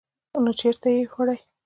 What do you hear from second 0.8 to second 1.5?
يې وړې؟